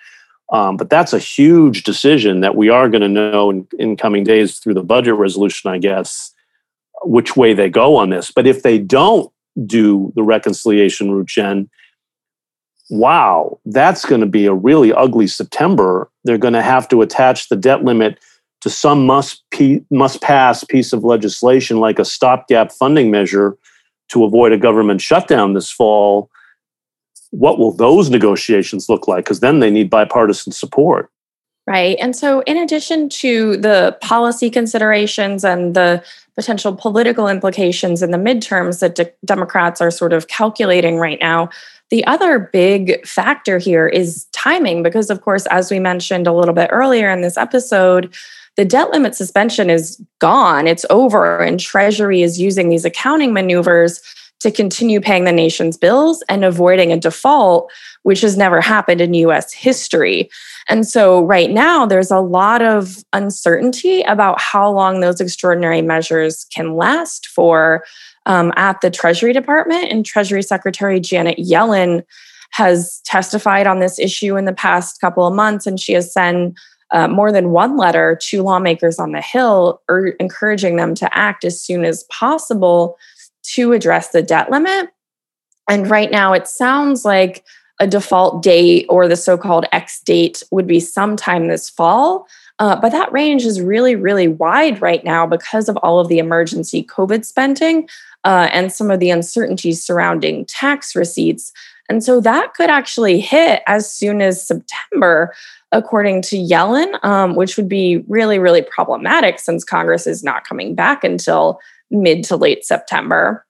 Um, 0.51 0.75
but 0.75 0.89
that's 0.89 1.13
a 1.13 1.19
huge 1.19 1.83
decision 1.83 2.41
that 2.41 2.55
we 2.55 2.69
are 2.69 2.89
going 2.89 3.01
to 3.01 3.07
know 3.07 3.49
in, 3.49 3.67
in 3.79 3.95
coming 3.95 4.25
days 4.25 4.59
through 4.59 4.73
the 4.73 4.83
budget 4.83 5.15
resolution, 5.15 5.71
I 5.71 5.77
guess, 5.77 6.33
which 7.03 7.37
way 7.37 7.53
they 7.53 7.69
go 7.69 7.95
on 7.95 8.09
this. 8.09 8.31
But 8.31 8.47
if 8.47 8.63
they 8.63 8.77
don't 8.77 9.31
do 9.65 10.11
the 10.15 10.23
reconciliation 10.23 11.11
route, 11.11 11.27
Jen, 11.27 11.69
wow, 12.89 13.59
that's 13.65 14.03
going 14.03 14.19
to 14.19 14.27
be 14.27 14.45
a 14.45 14.53
really 14.53 14.91
ugly 14.91 15.27
September. 15.27 16.11
They're 16.25 16.37
going 16.37 16.53
to 16.53 16.61
have 16.61 16.89
to 16.89 17.01
attach 17.01 17.47
the 17.47 17.55
debt 17.55 17.85
limit 17.85 18.19
to 18.61 18.69
some 18.69 19.05
must 19.05 19.43
pe- 19.51 19.81
must 19.89 20.21
pass 20.21 20.63
piece 20.63 20.93
of 20.93 21.03
legislation 21.03 21.77
like 21.77 21.99
a 21.99 22.05
stopgap 22.05 22.71
funding 22.71 23.11
measure 23.11 23.57
to 24.09 24.23
avoid 24.23 24.51
a 24.51 24.57
government 24.57 25.01
shutdown 25.01 25.53
this 25.53 25.71
fall 25.71 26.29
what 27.31 27.57
will 27.57 27.71
those 27.71 28.09
negotiations 28.09 28.87
look 28.89 29.07
like? 29.07 29.25
Because 29.25 29.39
then 29.39 29.59
they 29.59 29.71
need 29.71 29.89
bipartisan 29.89 30.51
support. 30.51 31.09
Right 31.67 31.97
and 32.01 32.15
so 32.15 32.41
in 32.41 32.57
addition 32.57 33.07
to 33.09 33.55
the 33.57 33.97
policy 34.01 34.49
considerations 34.49 35.45
and 35.45 35.75
the 35.75 36.03
potential 36.35 36.75
political 36.75 37.27
implications 37.27 38.01
in 38.01 38.11
the 38.11 38.17
midterms 38.17 38.79
that 38.79 38.95
de- 38.95 39.11
democrats 39.25 39.79
are 39.79 39.91
sort 39.91 40.11
of 40.11 40.27
calculating 40.27 40.97
right 40.97 41.19
now 41.19 41.49
the 41.91 42.03
other 42.07 42.39
big 42.39 43.05
factor 43.05 43.59
here 43.59 43.87
is 43.87 44.25
timing 44.31 44.81
because 44.81 45.11
of 45.11 45.21
course 45.21 45.45
as 45.47 45.69
we 45.69 45.79
mentioned 45.79 46.25
a 46.25 46.33
little 46.33 46.55
bit 46.55 46.69
earlier 46.71 47.11
in 47.11 47.21
this 47.21 47.37
episode 47.37 48.11
the 48.57 48.65
debt 48.65 48.91
limit 48.91 49.15
suspension 49.15 49.69
is 49.69 50.01
gone, 50.19 50.67
it's 50.67 50.85
over, 50.89 51.39
and 51.39 51.59
Treasury 51.59 52.21
is 52.21 52.39
using 52.39 52.69
these 52.69 52.85
accounting 52.85 53.33
maneuvers 53.33 54.01
to 54.41 54.51
continue 54.51 54.99
paying 54.99 55.23
the 55.23 55.31
nation's 55.31 55.77
bills 55.77 56.23
and 56.27 56.43
avoiding 56.43 56.91
a 56.91 56.99
default, 56.99 57.71
which 58.03 58.21
has 58.21 58.35
never 58.35 58.59
happened 58.59 58.99
in 58.99 59.13
US 59.13 59.53
history. 59.53 60.29
And 60.67 60.87
so, 60.87 61.23
right 61.23 61.49
now, 61.49 61.85
there's 61.85 62.11
a 62.11 62.19
lot 62.19 62.61
of 62.61 63.03
uncertainty 63.13 64.01
about 64.01 64.41
how 64.41 64.69
long 64.71 64.99
those 64.99 65.21
extraordinary 65.21 65.81
measures 65.81 66.45
can 66.53 66.75
last 66.75 67.27
for 67.27 67.83
um, 68.25 68.51
at 68.55 68.81
the 68.81 68.89
Treasury 68.89 69.31
Department. 69.31 69.91
And 69.91 70.05
Treasury 70.05 70.41
Secretary 70.41 70.99
Janet 70.99 71.37
Yellen 71.37 72.03
has 72.51 72.99
testified 73.05 73.67
on 73.67 73.79
this 73.79 73.97
issue 73.99 74.37
in 74.37 74.45
the 74.45 74.53
past 74.53 74.99
couple 74.99 75.25
of 75.25 75.33
months, 75.33 75.65
and 75.65 75.79
she 75.79 75.93
has 75.93 76.11
sent 76.11 76.57
uh, 76.91 77.07
more 77.07 77.31
than 77.31 77.51
one 77.51 77.77
letter 77.77 78.17
to 78.21 78.43
lawmakers 78.43 78.99
on 78.99 79.11
the 79.11 79.21
Hill, 79.21 79.81
or 79.89 80.07
encouraging 80.19 80.75
them 80.75 80.93
to 80.95 81.17
act 81.17 81.45
as 81.45 81.61
soon 81.61 81.85
as 81.85 82.03
possible 82.05 82.97
to 83.43 83.73
address 83.73 84.09
the 84.09 84.21
debt 84.21 84.51
limit. 84.51 84.89
And 85.69 85.89
right 85.89 86.11
now, 86.11 86.33
it 86.33 86.47
sounds 86.47 87.05
like 87.05 87.45
a 87.79 87.87
default 87.87 88.43
date 88.43 88.85
or 88.89 89.07
the 89.07 89.15
so 89.15 89.37
called 89.37 89.65
X 89.71 90.01
date 90.01 90.43
would 90.51 90.67
be 90.67 90.79
sometime 90.79 91.47
this 91.47 91.69
fall. 91.69 92.27
Uh, 92.59 92.75
but 92.79 92.91
that 92.91 93.11
range 93.11 93.43
is 93.43 93.59
really, 93.59 93.95
really 93.95 94.27
wide 94.27 94.79
right 94.81 95.03
now 95.03 95.25
because 95.25 95.67
of 95.67 95.77
all 95.77 95.99
of 95.99 96.07
the 96.07 96.19
emergency 96.19 96.83
COVID 96.83 97.25
spending 97.25 97.89
uh, 98.23 98.49
and 98.51 98.71
some 98.71 98.91
of 98.91 98.99
the 98.99 99.09
uncertainties 99.09 99.83
surrounding 99.83 100.45
tax 100.45 100.95
receipts. 100.95 101.51
And 101.89 102.03
so 102.03 102.21
that 102.21 102.53
could 102.53 102.69
actually 102.69 103.19
hit 103.19 103.63
as 103.67 103.91
soon 103.91 104.21
as 104.21 104.45
September, 104.45 105.33
according 105.71 106.21
to 106.23 106.37
Yellen, 106.37 107.03
um, 107.03 107.35
which 107.35 107.57
would 107.57 107.67
be 107.67 108.03
really, 108.07 108.39
really 108.39 108.61
problematic 108.61 109.39
since 109.39 109.63
Congress 109.63 110.07
is 110.07 110.23
not 110.23 110.47
coming 110.47 110.75
back 110.75 111.03
until 111.03 111.59
mid 111.89 112.23
to 112.25 112.37
late 112.37 112.63
September. 112.63 113.45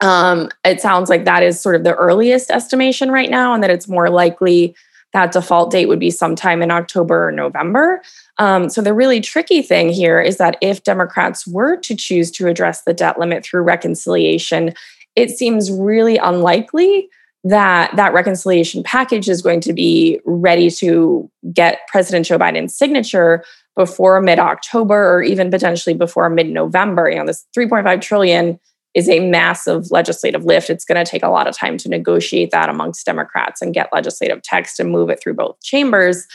Um, 0.00 0.50
it 0.64 0.80
sounds 0.80 1.08
like 1.08 1.24
that 1.24 1.42
is 1.42 1.60
sort 1.60 1.76
of 1.76 1.84
the 1.84 1.94
earliest 1.94 2.50
estimation 2.50 3.10
right 3.10 3.30
now, 3.30 3.54
and 3.54 3.62
that 3.62 3.70
it's 3.70 3.88
more 3.88 4.10
likely 4.10 4.74
that 5.12 5.32
default 5.32 5.70
date 5.70 5.86
would 5.86 6.00
be 6.00 6.10
sometime 6.10 6.62
in 6.62 6.70
October 6.70 7.28
or 7.28 7.32
November. 7.32 8.02
Um, 8.38 8.68
so, 8.68 8.80
the 8.80 8.94
really 8.94 9.20
tricky 9.20 9.62
thing 9.62 9.90
here 9.90 10.20
is 10.20 10.38
that 10.38 10.56
if 10.60 10.82
Democrats 10.84 11.46
were 11.46 11.76
to 11.78 11.94
choose 11.94 12.30
to 12.32 12.48
address 12.48 12.82
the 12.82 12.94
debt 12.94 13.18
limit 13.18 13.44
through 13.44 13.62
reconciliation, 13.62 14.74
it 15.14 15.30
seems 15.30 15.70
really 15.70 16.16
unlikely 16.16 17.08
that 17.44 17.94
that 17.96 18.14
reconciliation 18.14 18.82
package 18.82 19.28
is 19.28 19.42
going 19.42 19.60
to 19.60 19.72
be 19.72 20.20
ready 20.24 20.70
to 20.70 21.28
get 21.52 21.80
President 21.88 22.24
Joe 22.26 22.38
Biden's 22.38 22.76
signature 22.76 23.44
before 23.74 24.20
mid-October 24.20 25.14
or 25.14 25.22
even 25.22 25.50
potentially 25.50 25.94
before 25.94 26.28
mid-November. 26.30 27.10
You 27.10 27.18
know, 27.18 27.26
this 27.26 27.44
3.5 27.56 28.00
trillion 28.00 28.60
is 28.94 29.08
a 29.08 29.20
massive 29.20 29.90
legislative 29.90 30.44
lift. 30.44 30.70
It's 30.70 30.84
going 30.84 31.02
to 31.02 31.10
take 31.10 31.22
a 31.22 31.30
lot 31.30 31.46
of 31.46 31.56
time 31.56 31.78
to 31.78 31.88
negotiate 31.88 32.50
that 32.50 32.68
amongst 32.68 33.06
Democrats 33.06 33.62
and 33.62 33.74
get 33.74 33.92
legislative 33.92 34.42
text 34.42 34.78
and 34.78 34.90
move 34.90 35.08
it 35.10 35.20
through 35.20 35.34
both 35.34 35.60
chambers. 35.62 36.26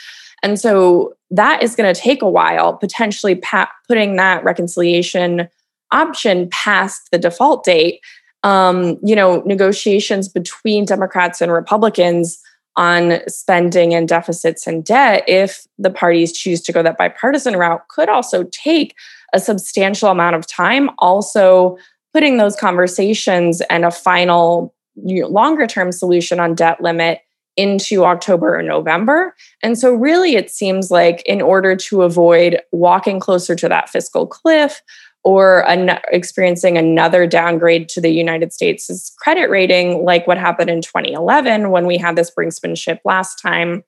And 0.43 0.59
so 0.59 1.15
that 1.31 1.63
is 1.63 1.75
going 1.75 1.93
to 1.93 1.99
take 1.99 2.21
a 2.21 2.29
while, 2.29 2.73
potentially 2.73 3.35
pa- 3.35 3.71
putting 3.87 4.15
that 4.15 4.43
reconciliation 4.43 5.47
option 5.91 6.49
past 6.49 7.09
the 7.11 7.17
default 7.17 7.63
date. 7.63 8.01
Um, 8.43 8.97
you 9.03 9.15
know, 9.15 9.41
negotiations 9.45 10.29
between 10.29 10.85
Democrats 10.85 11.41
and 11.41 11.51
Republicans 11.51 12.39
on 12.75 13.19
spending 13.27 13.95
and 13.95 14.07
deficits 14.07 14.67
and 14.67 14.85
debt, 14.85 15.23
if 15.27 15.65
the 15.79 15.89
parties 15.89 16.31
choose 16.31 16.61
to 16.61 16.71
go 16.71 16.83
that 16.83 16.97
bipartisan 16.97 17.55
route, 17.55 17.87
could 17.89 18.07
also 18.07 18.43
take 18.51 18.95
a 19.33 19.39
substantial 19.39 20.09
amount 20.09 20.35
of 20.35 20.45
time. 20.45 20.91
Also, 20.99 21.77
putting 22.17 22.37
those 22.37 22.55
conversations 22.55 23.61
and 23.69 23.85
a 23.85 23.91
final 23.91 24.73
you 24.95 25.21
know, 25.21 25.27
longer 25.27 25.67
term 25.67 25.91
solution 25.91 26.39
on 26.39 26.55
debt 26.55 26.81
limit 26.81 27.19
into 27.55 28.05
October 28.05 28.57
or 28.57 28.63
November. 28.63 29.35
And 29.61 29.77
so, 29.77 29.93
really, 29.93 30.35
it 30.35 30.49
seems 30.49 30.89
like 30.89 31.21
in 31.27 31.43
order 31.43 31.75
to 31.75 32.01
avoid 32.01 32.59
walking 32.71 33.19
closer 33.19 33.55
to 33.57 33.69
that 33.69 33.89
fiscal 33.89 34.25
cliff 34.25 34.81
or 35.23 35.69
an- 35.69 35.99
experiencing 36.11 36.75
another 36.75 37.27
downgrade 37.27 37.87
to 37.89 38.01
the 38.01 38.09
United 38.09 38.51
States' 38.51 39.13
credit 39.19 39.47
rating, 39.51 40.03
like 40.03 40.25
what 40.25 40.39
happened 40.39 40.71
in 40.71 40.81
2011 40.81 41.69
when 41.69 41.85
we 41.85 41.99
had 41.99 42.15
this 42.15 42.31
brinksmanship 42.31 42.97
last 43.05 43.39
time, 43.39 43.83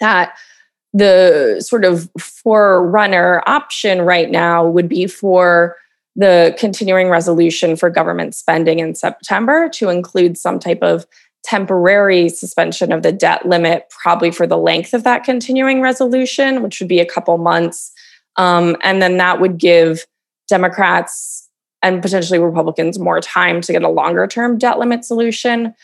that 0.00 0.36
the 0.92 1.64
sort 1.64 1.84
of 1.84 2.10
forerunner 2.18 3.40
option 3.46 4.02
right 4.02 4.32
now 4.32 4.66
would 4.66 4.88
be 4.88 5.06
for 5.06 5.76
the 6.14 6.54
continuing 6.58 7.08
resolution 7.08 7.76
for 7.76 7.90
government 7.90 8.34
spending 8.34 8.78
in 8.78 8.94
September 8.94 9.68
to 9.70 9.88
include 9.88 10.36
some 10.36 10.58
type 10.58 10.82
of 10.82 11.06
temporary 11.44 12.28
suspension 12.28 12.92
of 12.92 13.02
the 13.02 13.12
debt 13.12 13.46
limit, 13.46 13.90
probably 13.90 14.30
for 14.30 14.46
the 14.46 14.58
length 14.58 14.94
of 14.94 15.04
that 15.04 15.24
continuing 15.24 15.80
resolution, 15.80 16.62
which 16.62 16.80
would 16.80 16.88
be 16.88 17.00
a 17.00 17.06
couple 17.06 17.36
months. 17.38 17.92
Um, 18.36 18.76
and 18.82 19.02
then 19.02 19.16
that 19.16 19.40
would 19.40 19.58
give 19.58 20.06
Democrats 20.48 21.48
and 21.82 22.00
potentially 22.00 22.38
Republicans 22.38 22.98
more 22.98 23.20
time 23.20 23.60
to 23.60 23.72
get 23.72 23.82
a 23.82 23.88
longer 23.88 24.26
term 24.26 24.56
debt 24.56 24.78
limit 24.78 25.04
solution. 25.04 25.74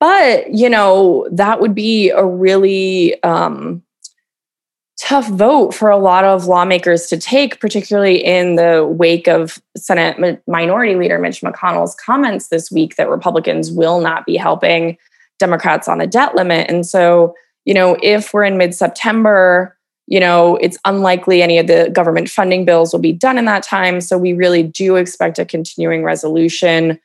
But, 0.00 0.52
you 0.52 0.68
know, 0.68 1.28
that 1.30 1.60
would 1.60 1.74
be 1.74 2.10
a 2.10 2.24
really 2.24 3.22
um, 3.22 3.82
tough 5.02 5.28
vote 5.30 5.74
for 5.74 5.90
a 5.90 5.98
lot 5.98 6.24
of 6.24 6.46
lawmakers 6.46 7.08
to 7.08 7.18
take, 7.18 7.60
particularly 7.60 8.24
in 8.24 8.54
the 8.54 8.86
wake 8.88 9.26
of 9.26 9.60
Senate 9.76 10.40
Minority 10.46 10.94
Leader 10.94 11.18
Mitch 11.18 11.40
McConnell's 11.40 11.96
comments 11.96 12.48
this 12.48 12.70
week 12.70 12.94
that 12.94 13.10
Republicans 13.10 13.72
will 13.72 14.00
not 14.00 14.24
be 14.26 14.36
helping 14.36 14.96
Democrats 15.40 15.88
on 15.88 15.98
the 15.98 16.06
debt 16.06 16.36
limit. 16.36 16.70
And 16.70 16.86
so, 16.86 17.34
you 17.64 17.74
know, 17.74 17.96
if 18.00 18.32
we're 18.32 18.44
in 18.44 18.56
mid 18.56 18.76
September, 18.76 19.76
you 20.06 20.20
know, 20.20 20.54
it's 20.58 20.78
unlikely 20.84 21.42
any 21.42 21.58
of 21.58 21.66
the 21.66 21.90
government 21.92 22.28
funding 22.28 22.64
bills 22.64 22.92
will 22.92 23.00
be 23.00 23.12
done 23.12 23.38
in 23.38 23.44
that 23.46 23.64
time. 23.64 24.00
So 24.00 24.16
we 24.16 24.34
really 24.34 24.62
do 24.62 24.94
expect 24.94 25.40
a 25.40 25.44
continuing 25.44 26.04
resolution 26.04 27.00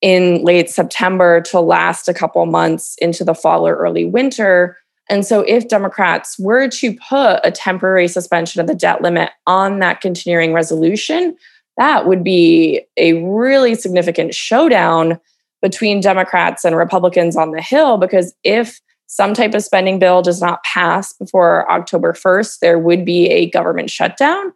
in 0.00 0.44
late 0.44 0.70
September 0.70 1.40
to 1.40 1.58
last 1.58 2.08
a 2.08 2.14
couple 2.14 2.46
months 2.46 2.94
into 2.98 3.24
the 3.24 3.34
fall 3.34 3.66
or 3.66 3.74
early 3.74 4.04
winter 4.04 4.76
and 5.08 5.26
so, 5.26 5.40
if 5.40 5.68
Democrats 5.68 6.38
were 6.38 6.68
to 6.68 6.94
put 6.94 7.40
a 7.44 7.50
temporary 7.50 8.08
suspension 8.08 8.60
of 8.60 8.66
the 8.66 8.74
debt 8.74 9.02
limit 9.02 9.30
on 9.46 9.78
that 9.80 10.00
continuing 10.00 10.52
resolution, 10.52 11.36
that 11.76 12.06
would 12.06 12.22
be 12.22 12.82
a 12.96 13.14
really 13.24 13.74
significant 13.74 14.34
showdown 14.34 15.18
between 15.60 16.00
Democrats 16.00 16.64
and 16.64 16.76
Republicans 16.76 17.36
on 17.36 17.50
the 17.50 17.62
Hill. 17.62 17.96
Because 17.96 18.34
if 18.44 18.80
some 19.06 19.34
type 19.34 19.54
of 19.54 19.62
spending 19.62 19.98
bill 19.98 20.22
does 20.22 20.40
not 20.40 20.62
pass 20.64 21.12
before 21.12 21.70
October 21.70 22.12
1st, 22.12 22.60
there 22.60 22.78
would 22.78 23.04
be 23.04 23.28
a 23.28 23.50
government 23.50 23.90
shutdown. 23.90 24.52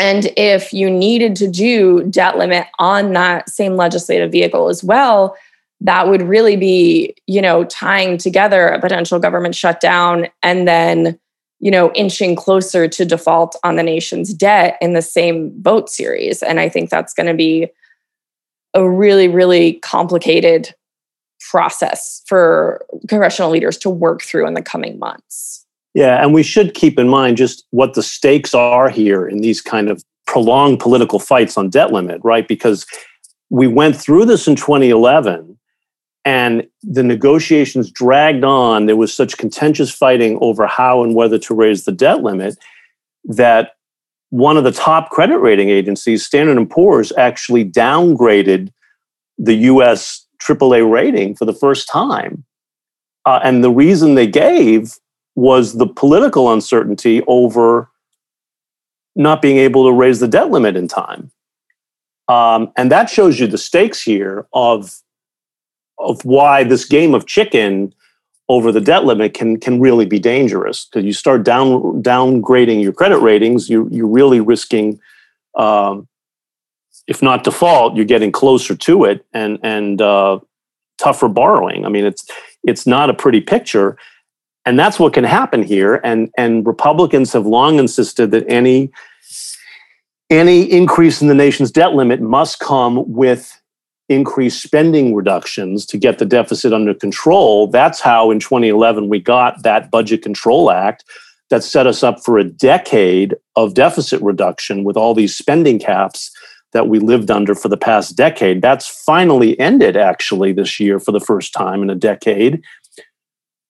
And 0.00 0.32
if 0.36 0.72
you 0.72 0.90
needed 0.90 1.36
to 1.36 1.48
do 1.48 2.04
debt 2.04 2.38
limit 2.38 2.66
on 2.78 3.12
that 3.12 3.48
same 3.50 3.76
legislative 3.76 4.32
vehicle 4.32 4.68
as 4.68 4.82
well, 4.82 5.36
that 5.84 6.08
would 6.08 6.22
really 6.22 6.56
be, 6.56 7.14
you 7.26 7.42
know, 7.42 7.64
tying 7.64 8.16
together 8.16 8.68
a 8.68 8.80
potential 8.80 9.18
government 9.18 9.54
shutdown 9.54 10.28
and 10.42 10.66
then, 10.66 11.18
you 11.58 11.70
know, 11.70 11.92
inching 11.92 12.36
closer 12.36 12.86
to 12.86 13.04
default 13.04 13.56
on 13.64 13.76
the 13.76 13.82
nation's 13.82 14.32
debt 14.32 14.78
in 14.80 14.92
the 14.92 15.02
same 15.02 15.52
vote 15.62 15.90
series. 15.90 16.42
And 16.42 16.60
I 16.60 16.68
think 16.68 16.88
that's 16.88 17.12
going 17.12 17.26
to 17.26 17.34
be 17.34 17.68
a 18.74 18.88
really, 18.88 19.26
really 19.26 19.74
complicated 19.74 20.72
process 21.50 22.22
for 22.26 22.84
congressional 23.08 23.50
leaders 23.50 23.76
to 23.78 23.90
work 23.90 24.22
through 24.22 24.46
in 24.46 24.54
the 24.54 24.62
coming 24.62 24.98
months. 25.00 25.66
Yeah, 25.94 26.22
and 26.22 26.32
we 26.32 26.44
should 26.44 26.74
keep 26.74 26.98
in 26.98 27.08
mind 27.08 27.36
just 27.36 27.66
what 27.70 27.94
the 27.94 28.02
stakes 28.02 28.54
are 28.54 28.88
here 28.88 29.26
in 29.26 29.40
these 29.40 29.60
kind 29.60 29.90
of 29.90 30.02
prolonged 30.26 30.78
political 30.78 31.18
fights 31.18 31.58
on 31.58 31.68
debt 31.68 31.92
limit, 31.92 32.20
right? 32.22 32.46
Because 32.46 32.86
we 33.50 33.66
went 33.66 33.96
through 33.96 34.24
this 34.24 34.46
in 34.46 34.56
2011 34.56 35.58
and 36.24 36.66
the 36.82 37.02
negotiations 37.02 37.90
dragged 37.90 38.44
on. 38.44 38.86
There 38.86 38.96
was 38.96 39.12
such 39.12 39.38
contentious 39.38 39.90
fighting 39.90 40.38
over 40.40 40.66
how 40.66 41.02
and 41.02 41.14
whether 41.14 41.38
to 41.38 41.54
raise 41.54 41.84
the 41.84 41.92
debt 41.92 42.22
limit 42.22 42.56
that 43.24 43.72
one 44.30 44.56
of 44.56 44.64
the 44.64 44.72
top 44.72 45.10
credit 45.10 45.38
rating 45.38 45.68
agencies, 45.68 46.24
Standard 46.24 46.70
& 46.70 46.70
Poor's, 46.70 47.12
actually 47.18 47.64
downgraded 47.64 48.72
the 49.36 49.54
U.S. 49.54 50.26
AAA 50.40 50.90
rating 50.90 51.34
for 51.34 51.44
the 51.44 51.52
first 51.52 51.88
time. 51.88 52.44
Uh, 53.26 53.40
and 53.44 53.62
the 53.62 53.70
reason 53.70 54.14
they 54.14 54.26
gave 54.26 54.98
was 55.34 55.74
the 55.74 55.86
political 55.86 56.52
uncertainty 56.52 57.22
over 57.26 57.90
not 59.14 59.42
being 59.42 59.58
able 59.58 59.84
to 59.84 59.92
raise 59.92 60.20
the 60.20 60.28
debt 60.28 60.50
limit 60.50 60.76
in 60.76 60.88
time. 60.88 61.30
Um, 62.28 62.72
and 62.76 62.90
that 62.90 63.10
shows 63.10 63.38
you 63.38 63.46
the 63.46 63.58
stakes 63.58 64.02
here 64.02 64.46
of 64.52 65.01
of 65.98 66.24
why 66.24 66.64
this 66.64 66.84
game 66.84 67.14
of 67.14 67.26
chicken 67.26 67.94
over 68.48 68.72
the 68.72 68.80
debt 68.80 69.04
limit 69.04 69.34
can 69.34 69.58
can 69.58 69.80
really 69.80 70.04
be 70.04 70.18
dangerous 70.18 70.84
because 70.84 71.04
you 71.04 71.12
start 71.12 71.44
down 71.44 72.02
downgrading 72.02 72.82
your 72.82 72.92
credit 72.92 73.18
ratings, 73.18 73.70
you 73.70 73.88
you're 73.90 74.06
really 74.06 74.40
risking, 74.40 75.00
um, 75.56 76.08
if 77.06 77.22
not 77.22 77.44
default, 77.44 77.96
you're 77.96 78.04
getting 78.04 78.32
closer 78.32 78.74
to 78.74 79.04
it 79.04 79.24
and 79.32 79.58
and 79.62 80.02
uh, 80.02 80.38
tougher 80.98 81.28
borrowing. 81.28 81.86
I 81.86 81.88
mean, 81.88 82.04
it's 82.04 82.26
it's 82.64 82.86
not 82.86 83.10
a 83.10 83.14
pretty 83.14 83.40
picture, 83.40 83.96
and 84.66 84.78
that's 84.78 84.98
what 84.98 85.12
can 85.12 85.24
happen 85.24 85.62
here. 85.62 86.00
And 86.04 86.30
and 86.36 86.66
Republicans 86.66 87.32
have 87.32 87.46
long 87.46 87.78
insisted 87.78 88.32
that 88.32 88.44
any 88.48 88.90
any 90.30 90.62
increase 90.70 91.22
in 91.22 91.28
the 91.28 91.34
nation's 91.34 91.70
debt 91.70 91.92
limit 91.92 92.20
must 92.20 92.58
come 92.58 93.10
with 93.12 93.61
increased 94.08 94.62
spending 94.62 95.14
reductions 95.14 95.86
to 95.86 95.98
get 95.98 96.18
the 96.18 96.24
deficit 96.24 96.72
under 96.72 96.94
control. 96.94 97.66
That's 97.66 98.00
how 98.00 98.30
in 98.30 98.40
2011 98.40 99.08
we 99.08 99.20
got 99.20 99.62
that 99.62 99.90
Budget 99.90 100.22
Control 100.22 100.70
Act 100.70 101.04
that 101.50 101.62
set 101.62 101.86
us 101.86 102.02
up 102.02 102.24
for 102.24 102.38
a 102.38 102.44
decade 102.44 103.36
of 103.56 103.74
deficit 103.74 104.20
reduction 104.22 104.84
with 104.84 104.96
all 104.96 105.14
these 105.14 105.36
spending 105.36 105.78
caps 105.78 106.30
that 106.72 106.88
we 106.88 106.98
lived 106.98 107.30
under 107.30 107.54
for 107.54 107.68
the 107.68 107.76
past 107.76 108.16
decade. 108.16 108.62
That's 108.62 108.88
finally 109.04 109.58
ended 109.60 109.96
actually 109.96 110.52
this 110.52 110.80
year 110.80 110.98
for 110.98 111.12
the 111.12 111.20
first 111.20 111.52
time 111.52 111.82
in 111.82 111.90
a 111.90 111.94
decade. 111.94 112.62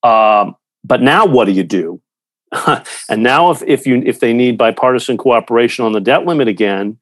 Um, 0.03 0.55
but 0.85 1.03
now 1.03 1.27
what 1.27 1.47
do 1.47 1.53
you 1.53 1.65
do? 1.65 2.01
and 3.09 3.23
now 3.23 3.51
if, 3.51 3.63
if 3.63 3.87
you 3.87 4.03
if 4.05 4.21
they 4.21 4.33
need 4.33 4.59
bipartisan 4.59 5.17
cooperation 5.17 5.85
on 5.85 5.93
the 5.93 6.01
debt 6.01 6.27
limit 6.27 6.49
again, 6.49 6.99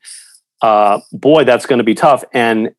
uh, 0.63 1.01
boy, 1.13 1.45
that's 1.45 1.67
going 1.67 1.79
to 1.79 1.85
be 1.85 1.95
tough. 1.95 2.25
And 2.33 2.71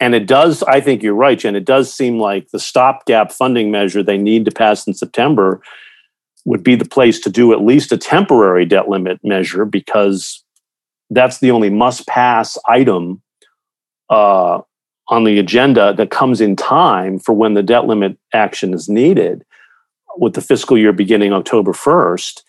and 0.00 0.14
it 0.14 0.26
does, 0.26 0.62
I 0.62 0.80
think 0.80 1.02
you're 1.02 1.14
right, 1.14 1.38
Jen. 1.38 1.54
It 1.54 1.66
does 1.66 1.92
seem 1.92 2.18
like 2.18 2.48
the 2.48 2.58
stopgap 2.58 3.30
funding 3.30 3.70
measure 3.70 4.02
they 4.02 4.16
need 4.16 4.46
to 4.46 4.50
pass 4.50 4.86
in 4.86 4.94
September 4.94 5.60
would 6.46 6.62
be 6.62 6.74
the 6.74 6.86
place 6.86 7.20
to 7.20 7.30
do 7.30 7.52
at 7.52 7.60
least 7.60 7.92
a 7.92 7.98
temporary 7.98 8.64
debt 8.64 8.88
limit 8.88 9.20
measure 9.22 9.66
because 9.66 10.42
that's 11.10 11.38
the 11.38 11.50
only 11.50 11.68
must 11.68 12.06
pass 12.06 12.56
item 12.66 13.20
uh, 14.08 14.60
on 15.08 15.24
the 15.24 15.38
agenda 15.38 15.92
that 15.92 16.10
comes 16.10 16.40
in 16.40 16.56
time 16.56 17.18
for 17.18 17.34
when 17.34 17.52
the 17.52 17.62
debt 17.62 17.86
limit 17.86 18.16
action 18.32 18.72
is 18.72 18.88
needed 18.88 19.44
with 20.16 20.32
the 20.32 20.40
fiscal 20.40 20.78
year 20.78 20.94
beginning 20.94 21.32
October 21.32 21.72
1st. 21.72 22.42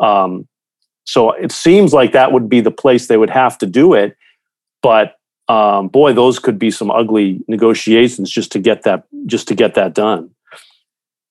Um, 0.00 0.46
so 1.04 1.32
it 1.32 1.50
seems 1.50 1.92
like 1.92 2.12
that 2.12 2.30
would 2.30 2.48
be 2.48 2.60
the 2.60 2.70
place 2.70 3.08
they 3.08 3.16
would 3.16 3.30
have 3.30 3.58
to 3.58 3.66
do 3.66 3.92
it. 3.92 4.16
But 4.82 5.16
um, 5.48 5.88
boy, 5.88 6.12
those 6.12 6.38
could 6.38 6.58
be 6.58 6.70
some 6.70 6.90
ugly 6.90 7.44
negotiations 7.48 8.30
just 8.30 8.52
to 8.52 8.58
get 8.58 8.82
that 8.82 9.04
just 9.26 9.48
to 9.48 9.54
get 9.54 9.74
that 9.74 9.94
done. 9.94 10.30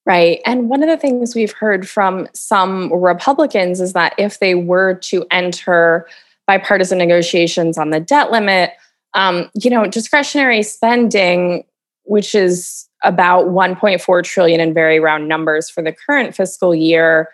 Right. 0.05 0.41
And 0.45 0.67
one 0.67 0.81
of 0.81 0.89
the 0.89 0.97
things 0.97 1.35
we've 1.35 1.51
heard 1.51 1.87
from 1.87 2.27
some 2.33 2.91
Republicans 2.91 3.79
is 3.79 3.93
that 3.93 4.13
if 4.17 4.39
they 4.39 4.55
were 4.55 4.95
to 4.95 5.25
enter 5.29 6.07
bipartisan 6.47 6.97
negotiations 6.97 7.77
on 7.77 7.91
the 7.91 7.99
debt 7.99 8.31
limit, 8.31 8.71
um, 9.13 9.49
you 9.53 9.69
know, 9.69 9.85
discretionary 9.85 10.63
spending, 10.63 11.63
which 12.03 12.33
is 12.33 12.87
about 13.03 13.47
1.4 13.47 14.23
trillion 14.23 14.59
in 14.59 14.73
very 14.73 14.99
round 14.99 15.27
numbers 15.27 15.69
for 15.69 15.83
the 15.83 15.93
current 15.93 16.35
fiscal 16.35 16.73
year, 16.73 17.29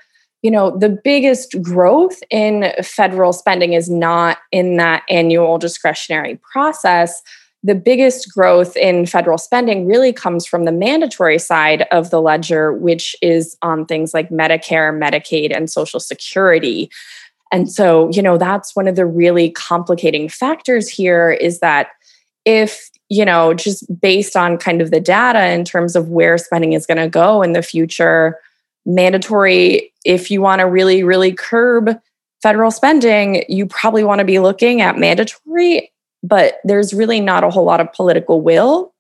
you 0.48 0.52
know, 0.52 0.78
the 0.78 0.88
biggest 0.88 1.62
growth 1.62 2.24
in 2.30 2.72
federal 2.82 3.34
spending 3.34 3.74
is 3.74 3.90
not 3.90 4.38
in 4.54 4.78
that 4.78 5.04
annual 5.10 5.58
discretionary 5.58 6.40
process. 6.54 7.22
The 7.64 7.76
biggest 7.76 8.34
growth 8.34 8.78
in 8.78 9.06
federal 9.08 9.38
spending 9.38 9.86
really 9.86 10.14
comes 10.14 10.46
from 10.46 10.64
the 10.64 10.72
mandatory 10.72 11.38
side 11.38 11.86
of 11.92 12.12
the 12.12 12.22
ledger, 12.22 12.72
which 12.72 13.14
is 13.22 13.58
on 13.62 13.86
things 13.86 14.14
like 14.14 14.30
Medicare, 14.30 14.98
Medicaid, 14.98 15.54
and 15.54 15.70
Social 15.70 16.00
Security. 16.00 16.90
And 17.52 17.70
so, 17.70 18.10
you 18.14 18.22
know, 18.22 18.38
that's 18.38 18.74
one 18.74 18.88
of 18.88 18.96
the 18.96 19.06
really 19.06 19.50
complicating 19.50 20.30
factors 20.30 20.88
here 20.88 21.30
is 21.30 21.60
that 21.60 21.90
if, 22.46 22.90
you 23.10 23.26
know, 23.26 23.54
just 23.54 23.84
based 24.00 24.38
on 24.38 24.58
kind 24.58 24.82
of 24.82 24.92
the 24.92 25.02
data 25.02 25.48
in 25.48 25.66
terms 25.66 25.94
of 25.94 26.08
where 26.08 26.38
spending 26.38 26.72
is 26.72 26.86
going 26.86 27.00
to 27.00 27.10
go 27.10 27.42
in 27.42 27.52
the 27.52 27.62
future, 27.62 28.40
mandatory, 28.88 29.94
if 30.06 30.32
you 30.32 30.42
want 30.42 30.60
to 30.60 30.66
really, 30.66 31.04
really 31.04 31.34
curb 31.34 32.00
federal 32.42 32.72
spending, 32.72 33.44
you 33.50 33.68
probably 33.68 34.04
want 34.04 34.20
to 34.20 34.26
be 34.26 34.40
looking 34.40 34.82
at 34.82 34.98
mandatory, 34.98 35.92
but 36.24 36.56
there's 36.64 36.94
really 36.94 37.20
not 37.20 37.44
a 37.44 37.50
whole 37.50 37.66
lot 37.66 37.82
of 37.82 37.92
political 37.94 38.42
will, 38.42 38.94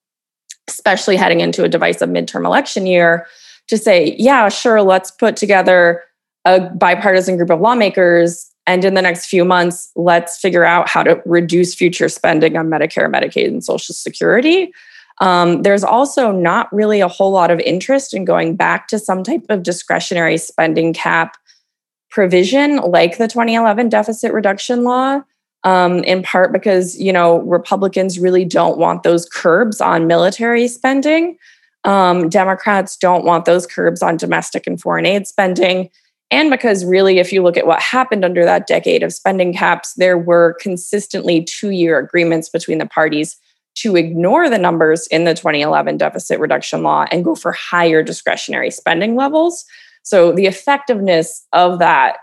especially 0.67 1.15
heading 1.15 1.39
into 1.39 1.63
a 1.63 1.69
divisive 1.69 2.09
midterm 2.09 2.45
election 2.45 2.85
year, 2.85 3.25
to 3.67 3.77
say, 3.77 4.15
yeah, 4.19 4.49
sure, 4.49 4.81
let's 4.81 5.11
put 5.11 5.35
together 5.35 6.03
a 6.45 6.59
bipartisan 6.59 7.37
group 7.37 7.49
of 7.49 7.61
lawmakers 7.61 8.51
and 8.65 8.83
in 8.83 8.93
the 8.93 9.01
next 9.01 9.27
few 9.27 9.45
months 9.45 9.91
let's 9.95 10.37
figure 10.37 10.63
out 10.63 10.89
how 10.89 11.03
to 11.03 11.21
reduce 11.25 11.73
future 11.73 12.09
spending 12.09 12.57
on 12.57 12.67
medicare 12.67 13.11
medicaid 13.11 13.47
and 13.47 13.63
social 13.63 13.93
security 13.93 14.71
um, 15.19 15.63
there's 15.63 15.83
also 15.83 16.31
not 16.31 16.71
really 16.71 16.99
a 16.99 17.07
whole 17.07 17.31
lot 17.31 17.49
of 17.49 17.59
interest 17.61 18.13
in 18.13 18.25
going 18.25 18.55
back 18.55 18.87
to 18.87 18.99
some 18.99 19.23
type 19.23 19.45
of 19.49 19.63
discretionary 19.63 20.37
spending 20.37 20.93
cap 20.93 21.37
provision 22.09 22.77
like 22.77 23.17
the 23.17 23.27
2011 23.27 23.89
deficit 23.89 24.31
reduction 24.31 24.83
law 24.83 25.21
um, 25.63 26.03
in 26.03 26.23
part 26.23 26.53
because 26.53 26.99
you 26.99 27.11
know 27.11 27.39
republicans 27.39 28.19
really 28.19 28.45
don't 28.45 28.77
want 28.77 29.03
those 29.03 29.27
curbs 29.27 29.81
on 29.81 30.07
military 30.07 30.67
spending. 30.67 31.37
Um, 31.83 32.29
democrats 32.29 32.97
don't 32.97 33.25
want 33.25 33.45
those 33.45 33.65
curbs 33.65 34.01
on 34.01 34.17
domestic 34.17 34.67
and 34.67 34.79
foreign 34.79 35.05
aid 35.05 35.27
spending. 35.27 35.89
And 36.29 36.49
because 36.49 36.83
really, 36.83 37.19
if 37.19 37.31
you 37.31 37.41
look 37.41 37.55
at 37.55 37.67
what 37.67 37.81
happened 37.81 38.25
under 38.25 38.43
that 38.43 38.67
decade 38.67 39.01
of 39.01 39.13
spending 39.13 39.53
caps, 39.53 39.93
there 39.93 40.17
were 40.17 40.57
consistently 40.59 41.43
two 41.43 41.69
year 41.69 41.97
agreements 41.97 42.49
between 42.49 42.79
the 42.79 42.85
parties 42.85 43.37
to 43.81 43.95
ignore 43.95 44.49
the 44.49 44.57
numbers 44.57 45.07
in 45.07 45.23
the 45.23 45.33
2011 45.33 45.97
deficit 45.97 46.39
reduction 46.39 46.83
law 46.83 47.05
and 47.11 47.23
go 47.23 47.35
for 47.35 47.51
higher 47.51 48.01
discretionary 48.01 48.71
spending 48.71 49.15
levels. 49.15 49.65
So 50.03 50.31
the 50.31 50.45
effectiveness 50.45 51.45
of 51.53 51.79
that 51.79 52.17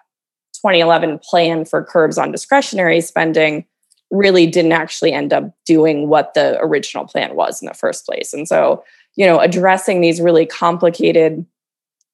2011 0.55 1.21
plan 1.21 1.65
for 1.65 1.85
curbs 1.85 2.19
on 2.19 2.33
discretionary 2.33 3.01
spending 3.01 3.67
really 4.11 4.47
didn't 4.47 4.73
actually 4.73 5.13
end 5.13 5.33
up 5.33 5.55
doing 5.67 6.09
what 6.09 6.35
the 6.35 6.59
original 6.61 7.07
plan 7.07 7.35
was 7.37 7.61
in 7.63 7.67
the 7.67 7.75
first 7.75 8.07
place. 8.07 8.33
And 8.33 8.49
so, 8.49 8.83
you 9.17 9.27
know, 9.27 9.39
addressing 9.39 10.01
these 10.01 10.21
really 10.21 10.47
complicated 10.47 11.45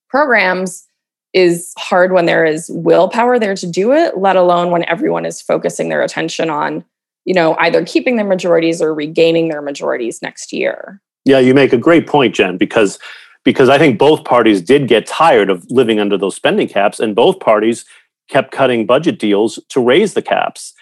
programs 0.09 0.87
is 1.33 1.73
hard 1.79 2.13
when 2.13 2.27
there 2.27 2.45
is 2.45 2.71
willpower 2.75 3.39
there 3.39 3.55
to 3.55 3.67
do 3.67 3.93
it, 3.93 4.19
let 4.19 4.37
alone 4.37 4.71
when 4.71 4.89
everyone 4.89 5.25
is 5.25 5.41
focusing 5.41 5.89
their 5.89 6.03
attention 6.03 6.51
on, 6.51 6.85
you 7.31 7.35
know, 7.35 7.55
either 7.61 7.85
keeping 7.85 8.17
their 8.17 8.27
majorities 8.27 8.83
or 8.83 8.93
regaining 8.93 9.51
their 9.51 9.63
majorities 9.63 10.21
next 10.21 10.53
year. 10.53 11.01
Yeah, 11.25 11.39
you 11.39 11.55
make 11.55 11.73
a 11.73 11.79
great 11.79 12.09
point, 12.09 12.35
Jen, 12.35 12.57
because 12.57 12.99
because 13.45 13.69
I 13.69 13.79
think 13.79 14.01
both 14.01 14.25
parties 14.25 14.61
did 14.61 14.89
get 14.89 15.07
tired 15.07 15.49
of 15.49 15.65
living 15.71 16.01
under 16.01 16.19
those 16.19 16.35
spending 16.35 16.67
caps, 16.67 16.99
and 16.99 17.15
both 17.15 17.39
parties 17.39 17.85
kept 18.31 18.51
cutting 18.51 18.85
budget 18.85 19.21
deals 19.21 19.61
to 19.69 19.81
raise 19.81 20.15
the 20.15 20.23
caps. 20.23 20.75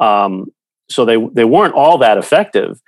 Um, 0.00 0.52
so 0.88 1.04
they 1.04 1.16
they 1.32 1.44
weren't 1.44 1.74
all 1.74 1.98
that 1.98 2.18
effective, 2.18 2.80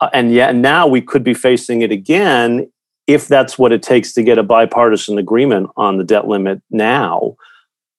uh, 0.00 0.08
and 0.14 0.32
yet 0.32 0.54
now 0.54 0.86
we 0.86 1.02
could 1.02 1.22
be 1.22 1.34
facing 1.34 1.82
it 1.82 1.92
again 1.92 2.72
if 3.06 3.28
that's 3.28 3.58
what 3.58 3.72
it 3.72 3.82
takes 3.82 4.14
to 4.14 4.22
get 4.22 4.38
a 4.38 4.42
bipartisan 4.42 5.18
agreement 5.18 5.68
on 5.76 5.98
the 5.98 6.04
debt 6.04 6.26
limit 6.26 6.62
now. 6.70 7.36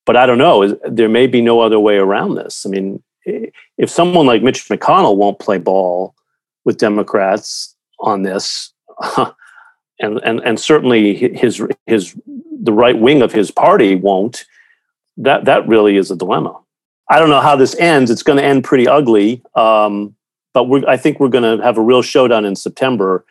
But 0.08 0.18
I 0.18 0.26
don't 0.26 0.40
know. 0.40 0.76
There 0.90 1.08
may 1.08 1.28
be 1.28 1.42
no 1.42 1.62
other 1.62 1.80
way 1.80 1.98
around 1.98 2.34
this. 2.34 2.66
I 2.66 2.70
mean, 2.70 3.04
if 3.26 3.90
someone 3.90 4.26
like 4.26 4.44
Mitch 4.44 4.68
McConnell 4.68 5.18
won't 5.18 5.40
play 5.40 5.58
ball 5.58 6.16
with 6.64 6.78
Democrats 6.78 7.76
on 8.00 8.24
this, 8.24 8.74
and 10.00 10.20
and 10.24 10.40
and 10.42 10.60
certainly 10.60 11.16
his 11.16 11.62
his 11.86 12.16
the 12.62 12.74
right 12.74 13.00
wing 13.00 13.22
of 13.22 13.32
his 13.32 13.52
party 13.52 13.96
won't, 13.96 14.46
that 15.18 15.46
that 15.46 15.68
really 15.68 15.98
is 15.98 16.12
a 16.12 16.16
dilemma. 16.16 16.58
I 17.10 17.20
don't 17.20 17.30
know 17.30 17.42
how 17.42 17.56
this 17.56 17.76
ends. 17.76 18.10
It's 18.10 18.24
going 18.24 18.38
to 18.38 18.44
end 18.44 18.64
pretty 18.64 18.88
ugly, 18.88 19.44
um, 19.56 20.16
but 20.54 20.90
I 20.90 20.98
think 20.98 21.20
we're 21.20 21.30
going 21.30 21.60
to 21.60 21.64
have 21.64 21.78
a 21.78 21.82
real 21.82 22.02
showdown 22.02 22.46
in 22.46 22.56
September 22.56 23.26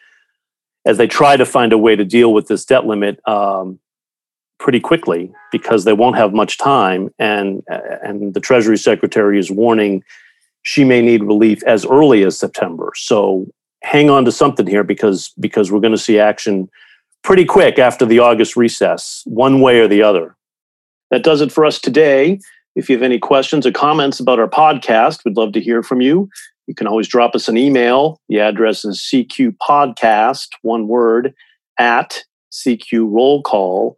as 0.84 0.96
they 0.96 1.06
try 1.06 1.36
to 1.36 1.46
find 1.46 1.72
a 1.72 1.78
way 1.78 1.96
to 1.96 2.04
deal 2.04 2.32
with 2.32 2.46
this 2.46 2.64
debt 2.64 2.86
limit 2.86 3.26
um, 3.26 3.80
pretty 4.58 4.80
quickly 4.80 5.32
because 5.52 5.84
they 5.84 5.92
won't 5.92 6.16
have 6.16 6.32
much 6.32 6.58
time 6.58 7.10
and 7.18 7.62
and 7.68 8.34
the 8.34 8.40
treasury 8.40 8.78
secretary 8.78 9.38
is 9.38 9.50
warning 9.50 10.02
she 10.62 10.84
may 10.84 11.02
need 11.02 11.22
relief 11.22 11.62
as 11.64 11.84
early 11.84 12.22
as 12.22 12.38
september 12.38 12.92
so 12.94 13.46
hang 13.82 14.08
on 14.08 14.24
to 14.24 14.32
something 14.32 14.66
here 14.66 14.84
because 14.84 15.32
because 15.40 15.70
we're 15.70 15.80
going 15.80 15.92
to 15.92 15.98
see 15.98 16.18
action 16.18 16.68
pretty 17.22 17.44
quick 17.44 17.78
after 17.78 18.06
the 18.06 18.18
august 18.18 18.56
recess 18.56 19.22
one 19.26 19.60
way 19.60 19.80
or 19.80 19.88
the 19.88 20.02
other 20.02 20.36
that 21.10 21.22
does 21.22 21.40
it 21.40 21.52
for 21.52 21.64
us 21.64 21.80
today 21.80 22.38
if 22.76 22.88
you 22.88 22.96
have 22.96 23.02
any 23.02 23.18
questions 23.18 23.66
or 23.66 23.72
comments 23.72 24.20
about 24.20 24.38
our 24.38 24.48
podcast 24.48 25.24
we'd 25.24 25.36
love 25.36 25.52
to 25.52 25.60
hear 25.60 25.82
from 25.82 26.00
you 26.00 26.28
you 26.66 26.74
can 26.74 26.86
always 26.86 27.08
drop 27.08 27.34
us 27.34 27.48
an 27.48 27.56
email. 27.56 28.20
The 28.28 28.40
address 28.40 28.84
is 28.84 28.98
cqpodcast, 29.12 30.48
one 30.62 30.88
word, 30.88 31.34
at 31.78 32.24
cqrollcall.com. 32.52 33.94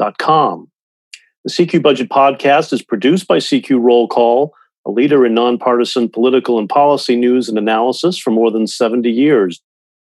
The 0.00 1.50
CQ 1.50 1.82
Budget 1.82 2.08
Podcast 2.08 2.72
is 2.72 2.82
produced 2.82 3.28
by 3.28 3.36
CQ 3.36 3.82
Roll 3.82 4.08
Call, 4.08 4.54
a 4.86 4.90
leader 4.90 5.26
in 5.26 5.34
nonpartisan 5.34 6.08
political 6.08 6.58
and 6.58 6.68
policy 6.68 7.16
news 7.16 7.50
and 7.50 7.58
analysis 7.58 8.18
for 8.18 8.30
more 8.30 8.50
than 8.50 8.66
70 8.66 9.10
years. 9.10 9.60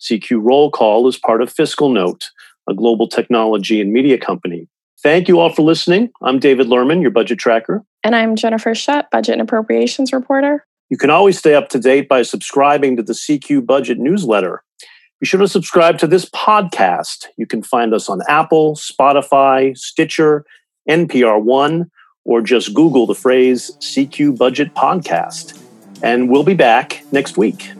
CQ 0.00 0.40
Roll 0.40 0.70
Call 0.70 1.08
is 1.08 1.18
part 1.18 1.42
of 1.42 1.52
FiscalNote, 1.52 2.26
a 2.68 2.74
global 2.74 3.08
technology 3.08 3.80
and 3.80 3.92
media 3.92 4.18
company. 4.18 4.68
Thank 5.02 5.26
you 5.26 5.40
all 5.40 5.50
for 5.50 5.62
listening. 5.62 6.10
I'm 6.22 6.38
David 6.38 6.68
Lerman, 6.68 7.02
your 7.02 7.10
budget 7.10 7.40
tracker. 7.40 7.82
And 8.04 8.14
I'm 8.14 8.36
Jennifer 8.36 8.76
Shutt, 8.76 9.10
budget 9.10 9.32
and 9.32 9.42
appropriations 9.42 10.12
reporter. 10.12 10.64
You 10.90 10.96
can 10.96 11.10
always 11.10 11.38
stay 11.38 11.56
up 11.56 11.70
to 11.70 11.80
date 11.80 12.08
by 12.08 12.22
subscribing 12.22 12.96
to 12.96 13.02
the 13.02 13.14
CQ 13.14 13.66
Budget 13.66 13.98
newsletter. 13.98 14.62
Be 15.22 15.26
sure 15.26 15.38
to 15.38 15.46
subscribe 15.46 15.98
to 15.98 16.08
this 16.08 16.28
podcast. 16.30 17.26
You 17.36 17.46
can 17.46 17.62
find 17.62 17.94
us 17.94 18.08
on 18.08 18.22
Apple, 18.26 18.74
Spotify, 18.74 19.78
Stitcher, 19.78 20.44
NPR 20.90 21.40
One, 21.40 21.92
or 22.24 22.42
just 22.42 22.74
Google 22.74 23.06
the 23.06 23.14
phrase 23.14 23.70
CQ 23.78 24.36
Budget 24.36 24.74
Podcast. 24.74 25.56
And 26.02 26.28
we'll 26.28 26.42
be 26.42 26.54
back 26.54 27.04
next 27.12 27.36
week. 27.36 27.70